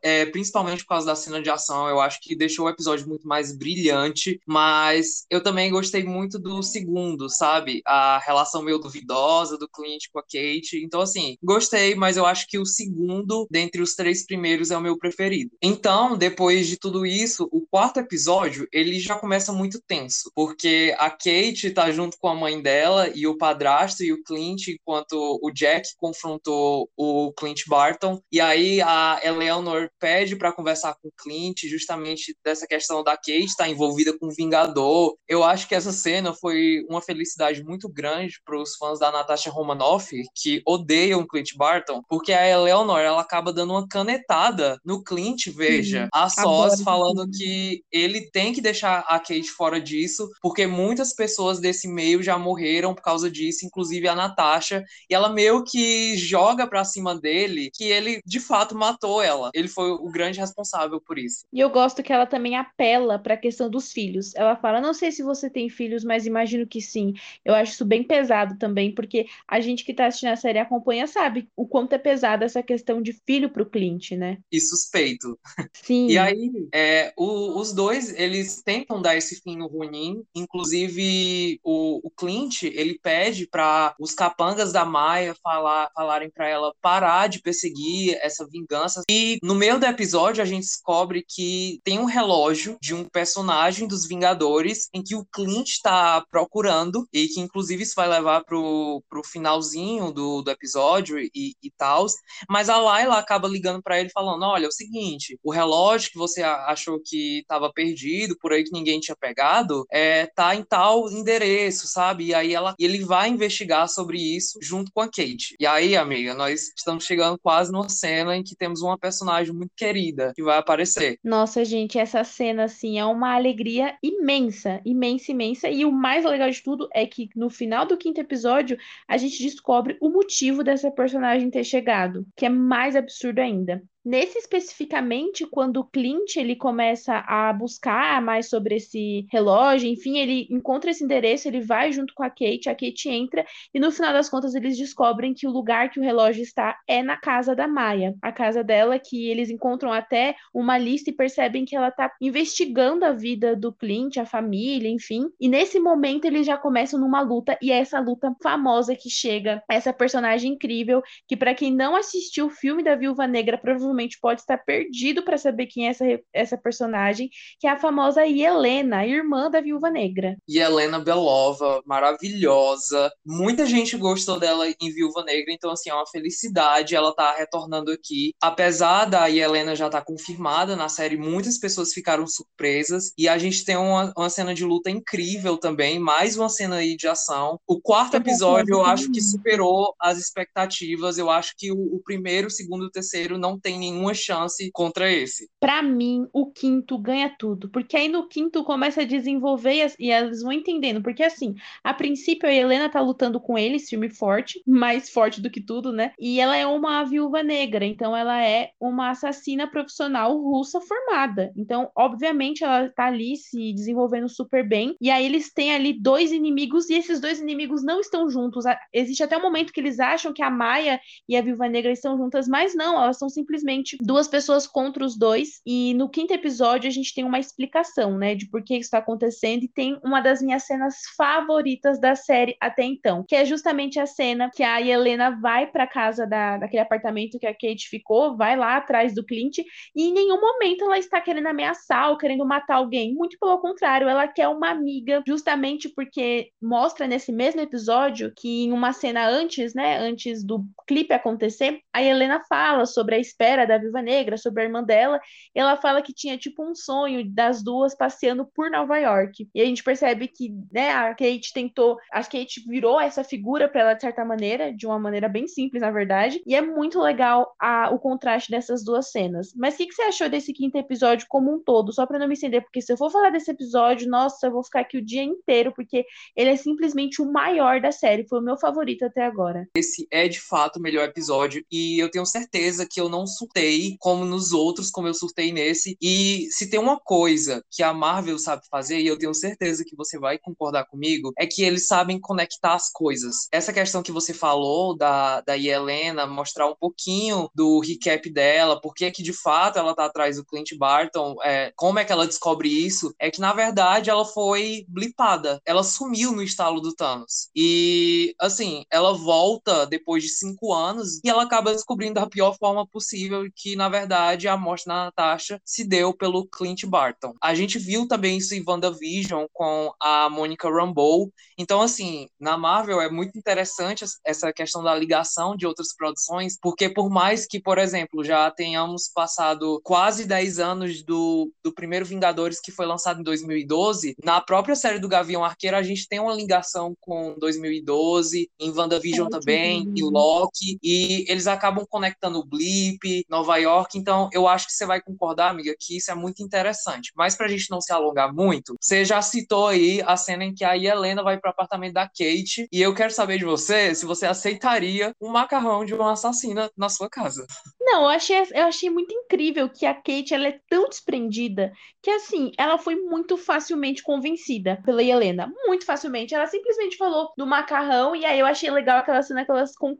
[0.02, 1.86] é, principalmente por causa da cena de ação.
[1.88, 6.62] Eu acho que deixou o episódio muito mais brilhante, mas eu também gostei muito do
[6.62, 7.82] segundo, sabe?
[7.86, 10.82] A relação meio duvidosa do Clint com a Kate.
[10.82, 14.76] Então, assim, gostei, mas eu acho que o segundo, dentre entre os três primeiros é
[14.76, 15.50] o meu preferido.
[15.62, 21.10] Então, depois de tudo isso, o quarto episódio, ele já começa muito tenso, porque a
[21.10, 25.50] Kate tá junto com a mãe dela e o padrasto e o Clint, enquanto o
[25.50, 31.64] Jack confrontou o Clint Barton, e aí a Eleanor pede para conversar com o Clint
[31.64, 35.16] justamente dessa questão da Kate estar tá envolvida com o Vingador.
[35.28, 39.50] Eu acho que essa cena foi uma felicidade muito grande para os fãs da Natasha
[39.50, 45.48] Romanoff, que odeiam Clint Barton, porque a Eleanor ela acaba dando uma canetada no Clint,
[45.48, 51.14] veja, a sós falando que ele tem que deixar a Kate fora disso, porque muitas
[51.14, 56.16] pessoas desse meio já morreram por causa disso, inclusive a Natasha, e ela meio que
[56.16, 59.50] joga para cima dele que ele de fato matou ela.
[59.54, 61.44] Ele foi o grande responsável por isso.
[61.52, 64.34] E eu gosto que ela também apela para a questão dos filhos.
[64.34, 67.14] Ela fala: "Não sei se você tem filhos, mas imagino que sim".
[67.44, 71.06] Eu acho isso bem pesado também, porque a gente que tá assistindo a série acompanha
[71.06, 74.38] sabe o quanto é pesada essa questão de filho pro Clint, né?
[74.50, 75.38] E suspeito.
[75.72, 76.08] Sim.
[76.08, 82.00] E aí, é, o, os dois, eles tentam dar esse fim no Ronin, inclusive o,
[82.06, 87.40] o Clint, ele pede para os capangas da Maia falar, falarem para ela parar de
[87.40, 89.02] perseguir essa vingança.
[89.10, 93.86] E no meio do episódio a gente descobre que tem um relógio de um personagem
[93.86, 99.02] dos Vingadores em que o Clint está procurando e que inclusive isso vai levar pro,
[99.08, 102.06] pro finalzinho do, do episódio e, e tal.
[102.48, 106.18] Mas a Layla acaba ligando para ele falando: olha, é o seguinte, o relógio que
[106.18, 111.10] você achou que estava perdido, por aí que ninguém tinha pegado, é, tá em tal
[111.10, 112.26] endereço, sabe?
[112.26, 115.54] E aí ela, ele vai investigar sobre isso junto com a Kate.
[115.60, 119.72] E aí, amiga, nós estamos chegando quase numa cena em que temos uma personagem muito
[119.76, 121.18] querida que vai aparecer.
[121.22, 125.68] Nossa, gente, essa cena, assim, é uma alegria imensa, imensa, imensa.
[125.68, 129.42] E o mais legal de tudo é que no final do quinto episódio, a gente
[129.42, 133.82] descobre o motivo dessa personagem ter chegado, que é mais absurdo ainda.
[134.08, 140.48] Nesse especificamente, quando o Clint ele começa a buscar mais sobre esse relógio, enfim, ele
[140.50, 143.44] encontra esse endereço, ele vai junto com a Kate, a Kate entra
[143.74, 147.02] e no final das contas eles descobrem que o lugar que o relógio está é
[147.02, 151.66] na casa da Maia, a casa dela que eles encontram até uma lista e percebem
[151.66, 155.28] que ela está investigando a vida do Clint, a família, enfim.
[155.38, 159.62] E nesse momento eles já começam numa luta e é essa luta famosa que chega
[159.68, 164.18] essa personagem incrível que para quem não assistiu o filme da Viúva Negra provavelmente provavelmente
[164.20, 169.04] pode estar perdido para saber quem é essa, essa personagem, que é a famosa Helena,
[169.04, 170.36] irmã da Viúva Negra.
[170.46, 173.10] E Helena Belova, maravilhosa.
[173.26, 177.90] Muita gente gostou dela em Viúva Negra, então assim, é uma felicidade ela tá retornando
[177.90, 178.32] aqui.
[178.40, 183.36] Apesar da Helena já estar tá confirmada na série, muitas pessoas ficaram surpresas e a
[183.38, 187.58] gente tem uma, uma cena de luta incrível também, mais uma cena aí de ação.
[187.66, 191.18] O quarto episódio eu acho que superou as expectativas.
[191.18, 194.70] Eu acho que o, o primeiro, o segundo e o terceiro não tem nenhuma chance
[194.72, 195.48] contra esse.
[195.60, 199.96] Para mim, o quinto ganha tudo, porque aí no quinto começa a desenvolver e, as,
[200.00, 204.62] elas vão entendendo, porque assim, a princípio a Helena tá lutando com ele, filme forte,
[204.66, 206.12] mais forte do que tudo, né?
[206.18, 211.52] E ela é uma viúva negra, então ela é uma assassina profissional russa formada.
[211.56, 214.96] Então, obviamente, ela tá ali se desenvolvendo super bem.
[215.00, 218.64] E aí eles têm ali dois inimigos e esses dois inimigos não estão juntos.
[218.92, 222.16] Existe até um momento que eles acham que a Maia e a Viúva Negra estão
[222.16, 225.60] juntas, mas não, elas são simplesmente simplesmente duas pessoas contra os dois.
[225.66, 228.98] E no quinto episódio a gente tem uma explicação, né, de por que isso está
[228.98, 229.64] acontecendo.
[229.64, 234.06] E tem uma das minhas cenas favoritas da série até então, que é justamente a
[234.06, 238.56] cena que a Helena vai para casa da, daquele apartamento que a Kate ficou, vai
[238.56, 242.76] lá atrás do Clint, e em nenhum momento ela está querendo ameaçar ou querendo matar
[242.76, 243.14] alguém.
[243.14, 248.72] Muito pelo contrário, ela quer uma amiga, justamente porque mostra nesse mesmo episódio que em
[248.72, 253.78] uma cena antes, né, antes do clipe acontecer, a Helena fala sobre a espera da
[253.78, 255.20] Viva Negra, sobre a irmã dela,
[255.54, 259.48] ela fala que tinha tipo um sonho das duas passeando por Nova York.
[259.54, 263.80] E a gente percebe que, né, a Kate tentou, a Kate virou essa figura para
[263.80, 267.54] ela de certa maneira, de uma maneira bem simples, na verdade, e é muito legal
[267.60, 269.52] a, o contraste dessas duas cenas.
[269.56, 271.92] Mas o que, que você achou desse quinto episódio como um todo?
[271.92, 274.64] Só para não me estender, porque se eu for falar desse episódio, nossa, eu vou
[274.64, 276.04] ficar aqui o dia inteiro, porque
[276.36, 279.68] ele é simplesmente o maior da série, foi o meu favorito até agora.
[279.74, 283.96] Esse é de fato o melhor episódio, e eu tenho certeza que eu não surtei
[283.98, 285.96] como nos outros, como eu surtei nesse.
[286.00, 289.96] E se tem uma coisa que a Marvel sabe fazer, e eu tenho certeza que
[289.96, 293.48] você vai concordar comigo, é que eles sabem conectar as coisas.
[293.50, 298.94] Essa questão que você falou da, da Helena, mostrar um pouquinho do recap dela, por
[298.94, 302.68] que de fato ela tá atrás do Clint Barton, é, como é que ela descobre
[302.68, 305.60] isso, é que na verdade ela foi blipada.
[305.64, 307.48] Ela sumiu no estalo do Thanos.
[307.54, 312.86] E, assim, ela volta depois de cinco anos e ela acaba descobrindo da pior forma
[312.86, 317.34] possível possível que, na verdade, a morte da Natasha se deu pelo Clint Barton.
[317.42, 321.30] A gente viu também isso em WandaVision com a Monica Rambeau.
[321.56, 326.88] Então, assim, na Marvel é muito interessante essa questão da ligação de outras produções, porque
[326.88, 332.60] por mais que, por exemplo, já tenhamos passado quase 10 anos do, do primeiro Vingadores
[332.60, 336.34] que foi lançado em 2012, na própria série do Gavião Arqueiro a gente tem uma
[336.34, 343.26] ligação com 2012, em WandaVision é, também, em Loki, e eles acabam conectando o Blip,
[343.28, 347.12] Nova York, então eu acho que você vai concordar, amiga, que isso é muito interessante.
[347.16, 350.64] Mas pra gente não se alongar muito, você já citou aí a cena em que
[350.64, 354.26] a Helena vai pro apartamento da Kate, e eu quero saber de você se você
[354.26, 357.46] aceitaria um macarrão de uma assassina na sua casa.
[357.80, 362.10] Não, eu achei, eu achei muito incrível que a Kate ela é tão desprendida que,
[362.10, 365.52] assim, ela foi muito facilmente convencida pela Helena.
[365.66, 366.34] Muito facilmente.
[366.34, 369.46] Ela simplesmente falou do macarrão, e aí eu achei legal aquela cena,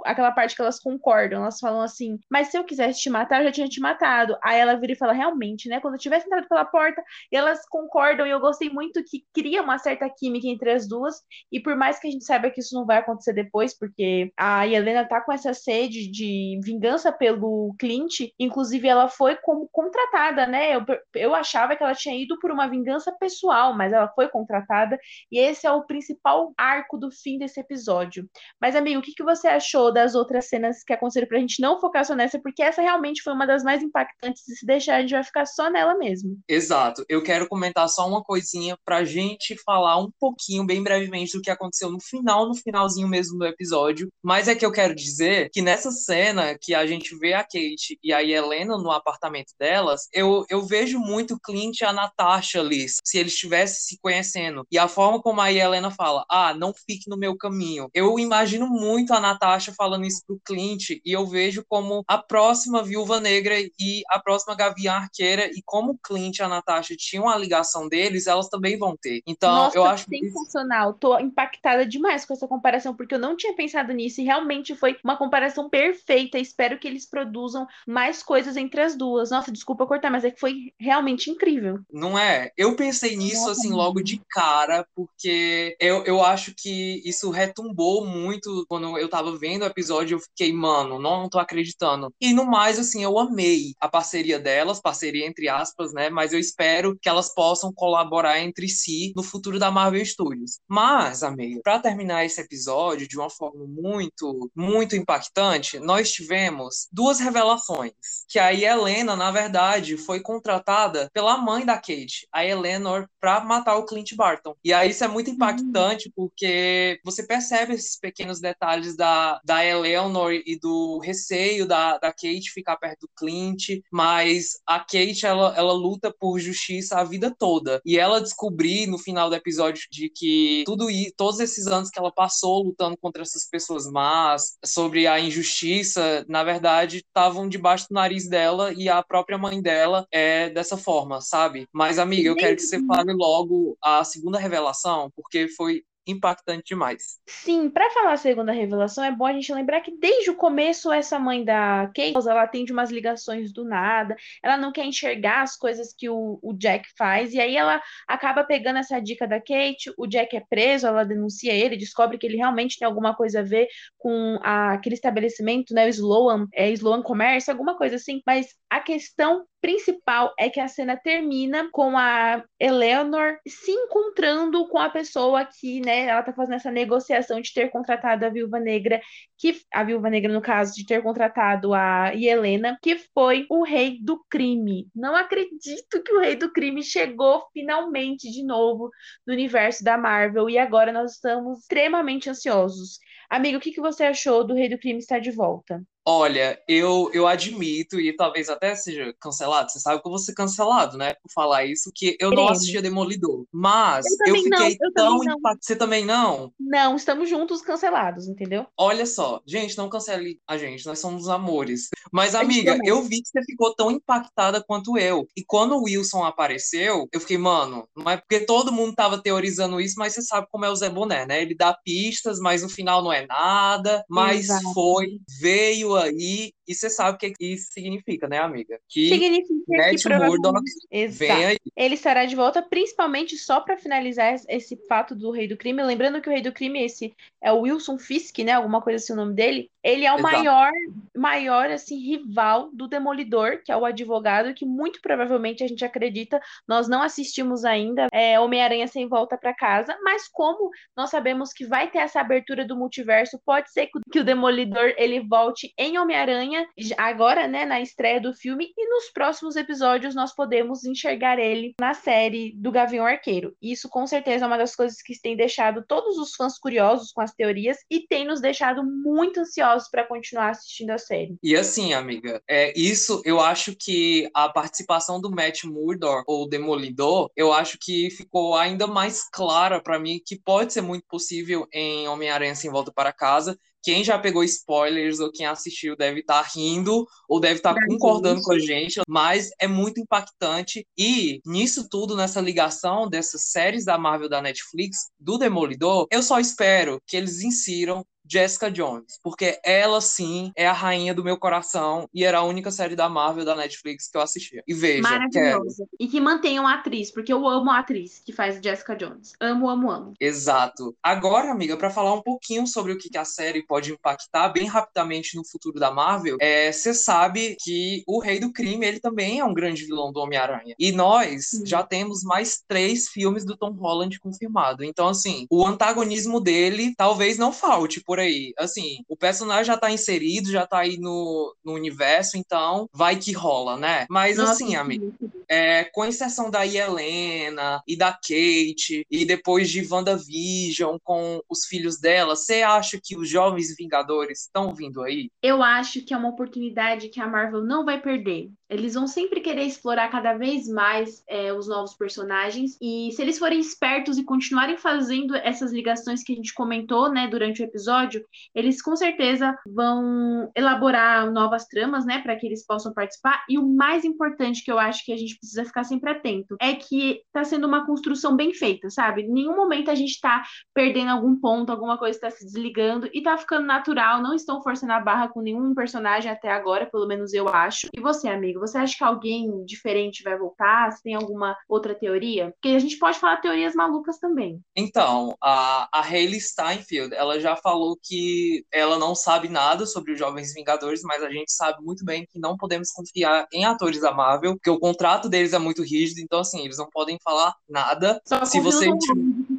[0.05, 1.43] aquela parte que elas concordam.
[1.43, 4.37] Elas falam assim: Mas se eu quisesse te matar, eu já tinha te matado.
[4.43, 5.81] Aí ela vira e fala: Realmente, né?
[5.81, 7.03] Quando eu tivesse entrado pela porta,
[7.33, 11.17] elas concordam, e eu gostei muito que cria uma certa química entre as duas.
[11.53, 14.67] E por mais que a gente saiba que isso não vai acontecer depois, porque a
[14.67, 20.75] Helena tá com essa sede de vingança pelo Clint, inclusive ela foi como contratada, né?
[20.75, 24.99] Eu, eu achava que ela tinha ido por uma vingança pessoal, mas ela foi contratada,
[25.31, 28.29] e esse é o principal arco do fim desse episódio.
[28.61, 31.81] Mas, amigo, o que, que você achou das outras cenas que aconteceram pra gente não
[31.81, 35.01] focar só nessa, porque essa realmente foi uma das mais impactantes, e se deixar, a
[35.01, 36.39] gente vai ficar só nela mesmo.
[36.49, 37.05] Exato.
[37.09, 41.51] Eu quero comentar só uma coisinha pra gente falar um pouquinho, bem brevemente, do que
[41.51, 44.09] aconteceu no final, no finalzinho mesmo do episódio.
[44.23, 47.99] Mas é que eu quero dizer que nessa cena que a gente vê a Kate
[48.03, 52.87] e a Helena no apartamento delas, eu, eu vejo muito Clint e a Natasha ali,
[52.89, 54.65] se eles estivessem se conhecendo.
[54.71, 57.89] E a forma como a Helena fala, ah, não fique no meu caminho.
[57.95, 62.83] Eu imagino muito a Natasha falando isso pro Clint e eu vejo como a próxima
[62.99, 67.25] Viúva Negra e a próxima Gavião Arqueira e como o Clint e a Natasha tinham
[67.25, 69.23] uma ligação deles, elas também vão ter.
[69.25, 70.91] Então, Nossa, eu acho sensacional.
[70.91, 70.99] Isso...
[70.99, 74.97] Tô impactada demais com essa comparação porque eu não tinha pensado nisso e realmente foi
[75.05, 76.39] uma comparação perfeita.
[76.39, 79.31] Espero que eles produzam mais coisas entre as duas.
[79.31, 81.79] Nossa, desculpa cortar, mas é que foi realmente incrível.
[81.93, 82.51] Não é?
[82.57, 88.05] Eu pensei nisso Nossa, assim logo de cara, porque eu, eu acho que isso retumbou
[88.05, 90.17] muito quando eu tava vendo o episódio.
[90.17, 92.13] Eu fiquei, mano, não, não tô acreditando.
[92.21, 96.11] E no mais, assim, eu amei a parceria delas, parceria entre aspas, né?
[96.11, 100.59] Mas eu espero que elas possam colaborar entre si no futuro da Marvel Studios.
[100.67, 107.21] Mas, amigo, para terminar esse episódio de uma forma muito, muito impactante, nós tivemos duas
[107.21, 107.93] revelações.
[108.29, 113.77] Que a Helena, na verdade, foi contratada pela mãe da Kate, a Eleanor, para matar
[113.77, 114.55] o Clint Barton.
[114.65, 120.33] E aí isso é muito impactante, porque você percebe esses pequenos detalhes da, da Eleanor
[120.33, 125.73] e do receio da, da Kate ficar perto do Clint, mas a Kate, ela, ela
[125.73, 127.81] luta por justiça a vida toda.
[127.85, 131.99] E ela descobrir no final do episódio de que tudo isso, todos esses anos que
[131.99, 137.95] ela passou lutando contra essas pessoas más, sobre a injustiça, na verdade, estavam debaixo do
[137.95, 141.67] nariz dela e a própria mãe dela é dessa forma, sabe?
[141.73, 147.21] Mas, amiga, eu quero que você fale logo a segunda revelação, porque foi impactante demais.
[147.27, 150.91] Sim, para falar a segunda revelação, é bom a gente lembrar que desde o começo
[150.91, 155.57] essa mãe da Kate, ela atende umas ligações do nada, ela não quer enxergar as
[155.57, 159.93] coisas que o, o Jack faz, e aí ela acaba pegando essa dica da Kate,
[159.97, 163.45] o Jack é preso, ela denuncia ele, descobre que ele realmente tem alguma coisa a
[163.45, 163.69] ver
[163.99, 168.81] com a, aquele estabelecimento, né, o Sloan, é Sloan Comércio, alguma coisa assim, mas a
[168.81, 175.45] questão principal é que a cena termina com a Eleanor se encontrando com a pessoa
[175.45, 179.01] que, né, ela tá fazendo essa negociação de ter contratado a Viúva Negra,
[179.37, 183.99] que a Viúva Negra no caso de ter contratado a Helena, que foi o rei
[184.03, 184.89] do crime.
[184.95, 188.91] Não acredito que o rei do crime chegou finalmente de novo
[189.27, 192.99] no universo da Marvel e agora nós estamos extremamente ansiosos.
[193.31, 195.83] Amigo, o que, que você achou do Rei do Crime estar de volta?
[196.11, 200.33] Olha, eu, eu admito, e talvez até seja cancelado, você sabe que eu vou ser
[200.33, 203.45] cancelado, né, por falar isso, que eu não assistia Demolidor.
[203.53, 205.59] Mas eu, eu fiquei não, eu tão impactado.
[205.61, 206.51] Você também não?
[206.59, 208.67] Não, estamos juntos cancelados, entendeu?
[208.75, 211.91] Olha só, gente, não cancele a gente, nós somos amores.
[212.11, 215.29] Mas, amiga, eu vi que você ficou tão impactada quanto eu.
[215.37, 219.79] E quando o Wilson apareceu, eu fiquei, mano, não é porque todo mundo tava teorizando
[219.79, 221.43] isso, mas você sabe como é o Zé Boné, né?
[221.43, 224.03] Ele dá pistas, mas no final não é nada.
[224.09, 224.73] Mas Exato.
[224.73, 228.79] foi, veio aí E você sabe o que isso significa, né, amiga?
[228.87, 230.65] Que Significa Matt que Murdock
[231.09, 231.57] vem aí.
[231.75, 235.83] Ele estará de volta, principalmente só para finalizar es- esse fato do Rei do Crime.
[235.83, 238.53] Lembrando que o Rei do Crime, esse é o Wilson Fisk, né?
[238.53, 239.71] Alguma coisa assim o nome dele.
[239.83, 240.35] Ele é o Exato.
[240.35, 240.71] maior,
[241.17, 246.41] maior assim, rival do Demolidor, que é o advogado, que muito provavelmente a gente acredita.
[246.67, 251.65] Nós não assistimos ainda é, Homem-Aranha sem volta para casa, mas como nós sabemos que
[251.65, 255.73] vai ter essa abertura do multiverso, pode ser que o- que o Demolidor ele volte
[255.79, 260.85] em Homem-Aranha j- agora, né, na estreia do filme e nos próximos episódios nós podemos
[260.85, 263.55] enxergar ele na série do Gavião Arqueiro.
[263.61, 267.21] Isso com certeza é uma das coisas que tem deixado todos os fãs curiosos com
[267.21, 271.37] as teorias e tem nos deixado muito ansiosos para continuar assistindo a série.
[271.43, 277.31] E assim, amiga, é, isso eu acho que a participação do Matt Murdock, ou Demolidor,
[277.37, 282.09] eu acho que ficou ainda mais clara pra mim que pode ser muito possível em
[282.09, 283.59] Homem-Aranha Sem Volta para Casa.
[283.83, 288.43] Quem já pegou spoilers ou quem assistiu deve estar rindo ou deve estar Da concordando
[288.43, 290.87] com a gente, mas é muito impactante.
[290.97, 296.39] E nisso tudo, nessa ligação dessas séries da Marvel da Netflix, do Demolidor, eu só
[296.39, 302.09] espero que eles insiram Jessica Jones, porque ela sim é a rainha do meu coração
[302.13, 304.63] e era a única série da Marvel da Netflix que eu assistia.
[304.67, 305.03] E veja,
[305.33, 305.59] quero.
[305.59, 305.87] Maravilhosa.
[305.99, 309.33] E que mantenham a atriz, porque eu amo a atriz que faz Jessica Jones.
[309.41, 310.15] Amo, amo, amo.
[310.21, 310.95] Exato.
[311.03, 315.37] Agora, amiga, para falar um pouquinho sobre o que a série pode impactar bem rapidamente
[315.37, 316.37] no futuro da Marvel,
[316.73, 320.75] você sabe que o Rei do Crime ele também é um grande vilão do Homem-Aranha.
[320.79, 324.85] E nós já temos mais três filmes do Tom Holland confirmado.
[324.85, 328.53] Então, assim, o antagonismo dele talvez não falte por aí.
[328.59, 333.33] Assim, o personagem já tá inserido, já tá aí no, no universo, então vai que
[333.33, 334.07] rola, né?
[334.09, 335.13] Mas Nossa, assim, bom.
[335.49, 341.99] É, com exceção da Helena e da Kate, e depois de WandaVision com os filhos
[341.99, 345.31] dela, você acha que os Jovens Vingadores estão vindo aí?
[345.43, 348.51] Eu acho que é uma oportunidade que a Marvel não vai perder.
[348.69, 352.77] Eles vão sempre querer explorar cada vez mais é, os novos personagens.
[352.83, 357.27] E se eles forem espertos e continuarem fazendo essas ligações que a gente comentou, né,
[357.29, 358.08] durante o episódio,
[358.55, 363.45] eles com certeza vão elaborar novas tramas, né, para que eles possam participar.
[363.49, 366.75] E o mais importante que eu acho que a gente precisa ficar sempre atento é
[366.75, 369.23] que tá sendo uma construção bem feita, sabe?
[369.23, 370.43] Em nenhum momento a gente tá
[370.75, 374.23] perdendo algum ponto, alguma coisa está se desligando e tá ficando natural.
[374.23, 377.89] Não estão forçando a barra com nenhum personagem até agora, pelo menos eu acho.
[377.95, 380.91] E você, amigo, você acha que alguém diferente vai voltar?
[380.91, 382.53] Você tem alguma outra teoria?
[382.53, 384.61] Porque a gente pode falar teorias malucas também.
[384.77, 390.19] Então, a, a Hayley Steinfeld, ela já falou que ela não sabe nada sobre os
[390.19, 394.13] Jovens Vingadores, mas a gente sabe muito bem que não podemos confiar em atores da
[394.13, 398.21] Marvel, porque o contrato deles é muito rígido, então assim, eles não podem falar nada.
[398.27, 398.87] Só Se você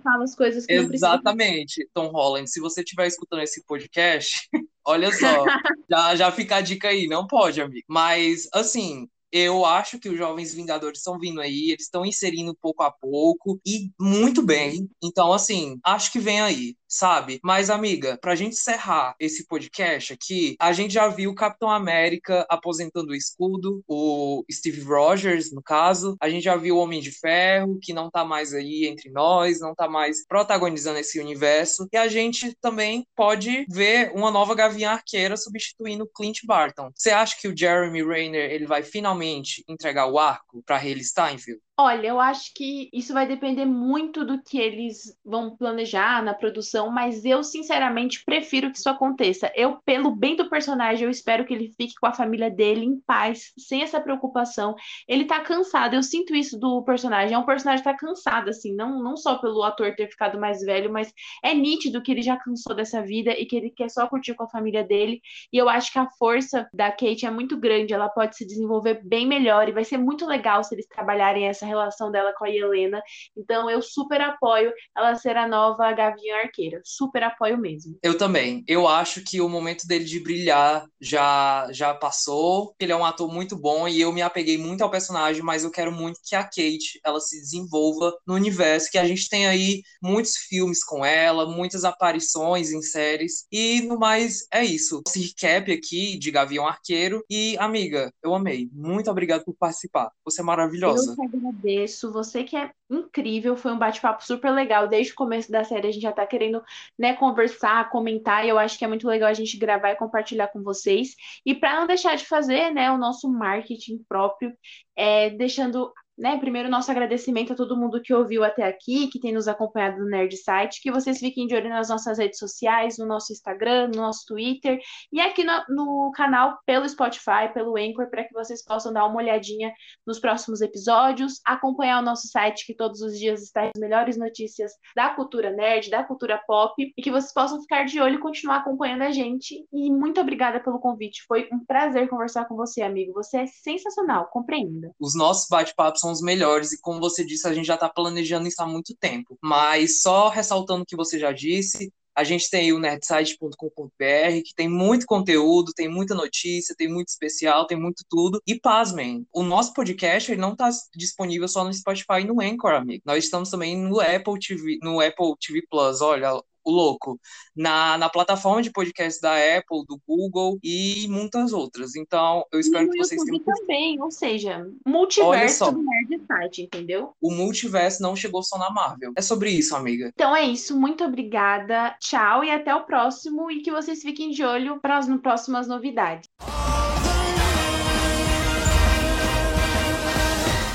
[0.04, 0.74] fala as coisas que.
[0.74, 2.50] Exatamente, Tom Holland.
[2.50, 4.50] Se você estiver escutando esse podcast,
[4.86, 5.46] olha só,
[5.90, 7.86] já, já fica a dica aí, não pode, amigo.
[7.88, 12.84] Mas, assim, eu acho que os Jovens Vingadores estão vindo aí, eles estão inserindo pouco
[12.84, 14.90] a pouco e muito bem.
[15.04, 17.40] Então, assim, acho que vem aí, sabe?
[17.44, 22.46] Mas, amiga, pra gente encerrar esse podcast aqui, a gente já viu o Capitão América
[22.50, 26.18] aposentando o escudo, o Steve Rogers, no caso.
[26.20, 29.60] A gente já viu o Homem de Ferro, que não tá mais aí entre nós,
[29.60, 31.88] não tá mais protagonizando esse universo.
[31.94, 36.90] E a gente também pode ver uma nova Gavinha Arqueira substituindo Clint Barton.
[36.96, 41.62] Você acha que o Jeremy Renner ele vai finalmente entregar o arco pra Hayley Steinfeld?
[41.82, 46.92] Olha, eu acho que isso vai depender muito do que eles vão planejar na produção,
[46.92, 49.50] mas eu sinceramente prefiro que isso aconteça.
[49.56, 53.00] Eu, pelo bem do personagem, eu espero que ele fique com a família dele em
[53.00, 54.76] paz, sem essa preocupação.
[55.08, 57.34] Ele tá cansado, eu sinto isso do personagem.
[57.34, 60.60] É um personagem que tá cansado, assim, não, não só pelo ator ter ficado mais
[60.60, 64.06] velho, mas é nítido que ele já cansou dessa vida e que ele quer só
[64.06, 65.22] curtir com a família dele.
[65.54, 69.00] E eu acho que a força da Kate é muito grande, ela pode se desenvolver
[69.02, 72.50] bem melhor e vai ser muito legal se eles trabalharem essa relação dela com a
[72.50, 73.02] Helena.
[73.38, 76.82] Então eu super apoio ela ser a nova Gavião Arqueira.
[76.84, 77.98] Super apoio mesmo.
[78.04, 78.64] Eu também.
[78.68, 82.76] Eu acho que o momento dele de brilhar já já passou.
[82.80, 85.72] Ele é um ator muito bom e eu me apeguei muito ao personagem, mas eu
[85.72, 89.82] quero muito que a Kate ela se desenvolva no universo, que a gente tem aí
[90.02, 95.02] muitos filmes com ela, muitas aparições em séries e no mais é isso.
[95.08, 98.70] Esse recap aqui de Gavião Arqueiro e amiga, eu amei.
[98.72, 100.12] Muito obrigado por participar.
[100.24, 101.12] Você é maravilhosa.
[101.12, 101.22] Eu que
[101.60, 102.12] agradeço.
[102.12, 103.56] Você que é incrível.
[103.56, 104.88] Foi um bate-papo super legal.
[104.88, 106.64] Desde o começo da série a gente já tá querendo,
[106.98, 108.46] né, conversar, comentar.
[108.46, 111.16] E eu acho que é muito legal a gente gravar e compartilhar com vocês.
[111.46, 114.54] E para não deixar de fazer, né, o nosso marketing próprio,
[114.96, 116.38] é, deixando né?
[116.38, 120.10] Primeiro, nosso agradecimento a todo mundo que ouviu até aqui, que tem nos acompanhado no
[120.10, 124.02] Nerd Site, que vocês fiquem de olho nas nossas redes sociais, no nosso Instagram, no
[124.02, 124.80] nosso Twitter
[125.14, 129.18] e aqui no, no canal pelo Spotify, pelo Anchor, para que vocês possam dar uma
[129.18, 129.72] olhadinha
[130.06, 134.74] nos próximos episódios, acompanhar o nosso site, que todos os dias está as melhores notícias
[134.96, 138.58] da cultura nerd, da cultura pop, e que vocês possam ficar de olho e continuar
[138.58, 139.66] acompanhando a gente.
[139.72, 141.24] E muito obrigada pelo convite.
[141.28, 143.14] Foi um prazer conversar com você, amigo.
[143.14, 144.92] Você é sensacional, compreenda.
[145.00, 148.48] Os nossos bate-papos são os melhores e, como você disse, a gente já está planejando
[148.48, 149.38] isso há muito tempo.
[149.42, 154.68] Mas só ressaltando o que você já disse, a gente tem o nerdsite.com.br, que tem
[154.68, 158.42] muito conteúdo, tem muita notícia, tem muito especial, tem muito tudo.
[158.46, 162.74] E pasmem, o nosso podcast ele não está disponível só no Spotify e no Anchor,
[162.74, 163.04] amigo.
[163.06, 166.02] Nós estamos também no Apple TV, no Apple TV Plus.
[166.02, 167.20] Olha, louco,
[167.56, 171.96] na, na plataforma de podcast da Apple, do Google e muitas outras.
[171.96, 173.44] Então, eu espero no que vocês tenham.
[173.44, 175.72] também, ou seja, Olha multiverso só.
[175.72, 177.14] do Nerd Site, entendeu?
[177.22, 179.14] O multiverso não chegou só na Marvel.
[179.16, 180.12] É sobre isso, amiga.
[180.14, 184.44] Então é isso, muito obrigada, tchau e até o próximo e que vocês fiquem de
[184.44, 186.30] olho para as próximas novidades.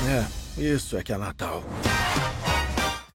[0.07, 1.63] É, isso é que é Natal.